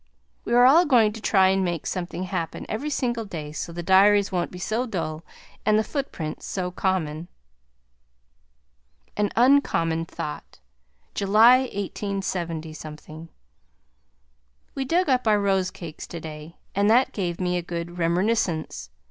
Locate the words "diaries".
3.83-4.31